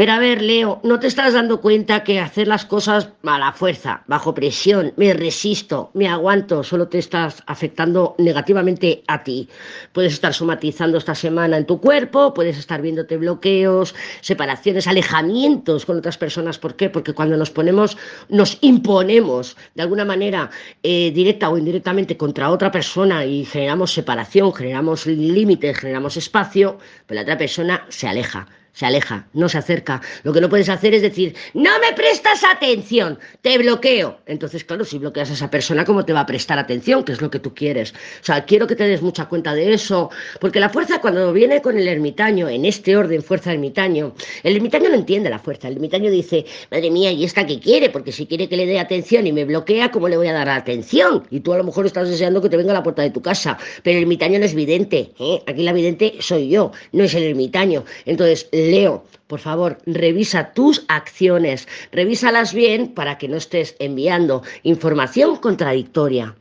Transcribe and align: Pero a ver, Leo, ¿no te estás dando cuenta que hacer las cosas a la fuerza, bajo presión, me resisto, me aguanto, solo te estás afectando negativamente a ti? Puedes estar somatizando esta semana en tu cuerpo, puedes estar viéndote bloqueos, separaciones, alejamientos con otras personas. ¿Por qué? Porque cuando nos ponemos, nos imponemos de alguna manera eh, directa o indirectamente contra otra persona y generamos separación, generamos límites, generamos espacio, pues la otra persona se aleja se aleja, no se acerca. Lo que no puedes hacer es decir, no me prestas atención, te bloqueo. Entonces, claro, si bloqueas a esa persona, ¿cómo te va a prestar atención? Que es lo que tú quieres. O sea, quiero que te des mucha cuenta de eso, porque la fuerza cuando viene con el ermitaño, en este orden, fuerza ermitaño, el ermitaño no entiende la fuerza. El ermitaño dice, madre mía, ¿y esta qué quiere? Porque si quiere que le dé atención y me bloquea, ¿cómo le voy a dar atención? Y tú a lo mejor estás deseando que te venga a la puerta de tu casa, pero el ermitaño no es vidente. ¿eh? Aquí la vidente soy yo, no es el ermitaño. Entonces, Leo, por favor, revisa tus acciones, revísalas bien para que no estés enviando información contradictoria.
Pero 0.00 0.12
a 0.12 0.18
ver, 0.18 0.40
Leo, 0.40 0.80
¿no 0.82 0.98
te 0.98 1.08
estás 1.08 1.34
dando 1.34 1.60
cuenta 1.60 2.04
que 2.04 2.20
hacer 2.20 2.48
las 2.48 2.64
cosas 2.64 3.10
a 3.22 3.38
la 3.38 3.52
fuerza, 3.52 4.02
bajo 4.06 4.32
presión, 4.32 4.94
me 4.96 5.12
resisto, 5.12 5.90
me 5.92 6.08
aguanto, 6.08 6.64
solo 6.64 6.88
te 6.88 6.98
estás 6.98 7.42
afectando 7.46 8.14
negativamente 8.16 9.04
a 9.08 9.22
ti? 9.22 9.46
Puedes 9.92 10.14
estar 10.14 10.32
somatizando 10.32 10.96
esta 10.96 11.14
semana 11.14 11.58
en 11.58 11.66
tu 11.66 11.82
cuerpo, 11.82 12.32
puedes 12.32 12.56
estar 12.56 12.80
viéndote 12.80 13.18
bloqueos, 13.18 13.94
separaciones, 14.22 14.86
alejamientos 14.86 15.84
con 15.84 15.98
otras 15.98 16.16
personas. 16.16 16.58
¿Por 16.58 16.76
qué? 16.76 16.88
Porque 16.88 17.12
cuando 17.12 17.36
nos 17.36 17.50
ponemos, 17.50 17.98
nos 18.30 18.56
imponemos 18.62 19.54
de 19.74 19.82
alguna 19.82 20.06
manera 20.06 20.48
eh, 20.82 21.10
directa 21.14 21.50
o 21.50 21.58
indirectamente 21.58 22.16
contra 22.16 22.48
otra 22.48 22.70
persona 22.70 23.26
y 23.26 23.44
generamos 23.44 23.92
separación, 23.92 24.54
generamos 24.54 25.04
límites, 25.04 25.76
generamos 25.78 26.16
espacio, 26.16 26.78
pues 27.06 27.16
la 27.16 27.20
otra 27.20 27.36
persona 27.36 27.84
se 27.90 28.08
aleja 28.08 28.48
se 28.72 28.86
aleja, 28.86 29.26
no 29.32 29.48
se 29.48 29.58
acerca. 29.58 30.00
Lo 30.22 30.32
que 30.32 30.40
no 30.40 30.48
puedes 30.48 30.68
hacer 30.68 30.94
es 30.94 31.02
decir, 31.02 31.34
no 31.54 31.70
me 31.80 31.92
prestas 31.94 32.42
atención, 32.44 33.18
te 33.42 33.58
bloqueo. 33.58 34.18
Entonces, 34.26 34.64
claro, 34.64 34.84
si 34.84 34.98
bloqueas 34.98 35.30
a 35.30 35.34
esa 35.34 35.50
persona, 35.50 35.84
¿cómo 35.84 36.04
te 36.04 36.12
va 36.12 36.20
a 36.20 36.26
prestar 36.26 36.58
atención? 36.58 37.04
Que 37.04 37.12
es 37.12 37.20
lo 37.20 37.30
que 37.30 37.38
tú 37.38 37.54
quieres. 37.54 37.92
O 37.92 38.24
sea, 38.24 38.44
quiero 38.44 38.66
que 38.66 38.76
te 38.76 38.84
des 38.84 39.02
mucha 39.02 39.26
cuenta 39.26 39.54
de 39.54 39.72
eso, 39.72 40.10
porque 40.40 40.60
la 40.60 40.68
fuerza 40.68 41.00
cuando 41.00 41.32
viene 41.32 41.60
con 41.62 41.76
el 41.76 41.88
ermitaño, 41.88 42.48
en 42.48 42.64
este 42.64 42.96
orden, 42.96 43.22
fuerza 43.22 43.52
ermitaño, 43.52 44.14
el 44.42 44.56
ermitaño 44.56 44.88
no 44.88 44.94
entiende 44.94 45.30
la 45.30 45.38
fuerza. 45.38 45.68
El 45.68 45.74
ermitaño 45.74 46.10
dice, 46.10 46.44
madre 46.70 46.90
mía, 46.90 47.12
¿y 47.12 47.24
esta 47.24 47.46
qué 47.46 47.58
quiere? 47.58 47.90
Porque 47.90 48.12
si 48.12 48.26
quiere 48.26 48.48
que 48.48 48.56
le 48.56 48.66
dé 48.66 48.78
atención 48.78 49.26
y 49.26 49.32
me 49.32 49.44
bloquea, 49.44 49.90
¿cómo 49.90 50.08
le 50.08 50.16
voy 50.16 50.28
a 50.28 50.32
dar 50.32 50.48
atención? 50.48 51.24
Y 51.30 51.40
tú 51.40 51.52
a 51.52 51.58
lo 51.58 51.64
mejor 51.64 51.86
estás 51.86 52.08
deseando 52.08 52.40
que 52.40 52.48
te 52.48 52.56
venga 52.56 52.72
a 52.72 52.74
la 52.74 52.82
puerta 52.82 53.02
de 53.02 53.10
tu 53.10 53.20
casa, 53.20 53.58
pero 53.82 53.96
el 53.96 54.02
ermitaño 54.04 54.38
no 54.38 54.44
es 54.44 54.54
vidente. 54.54 55.12
¿eh? 55.18 55.42
Aquí 55.46 55.62
la 55.62 55.72
vidente 55.72 56.14
soy 56.20 56.48
yo, 56.48 56.72
no 56.92 57.04
es 57.04 57.14
el 57.14 57.24
ermitaño. 57.24 57.84
Entonces, 58.04 58.48
Leo, 58.68 59.04
por 59.26 59.40
favor, 59.40 59.78
revisa 59.86 60.52
tus 60.52 60.84
acciones, 60.88 61.68
revísalas 61.92 62.52
bien 62.52 62.88
para 62.94 63.16
que 63.18 63.28
no 63.28 63.36
estés 63.36 63.76
enviando 63.78 64.42
información 64.62 65.36
contradictoria. 65.36 66.36